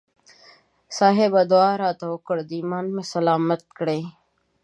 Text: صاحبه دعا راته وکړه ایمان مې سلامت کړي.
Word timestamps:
صاحبه 0.97 1.41
دعا 1.51 1.71
راته 1.83 2.05
وکړه 2.13 2.43
ایمان 2.55 2.85
مې 2.95 3.03
سلامت 3.13 3.61
کړي. 3.77 4.01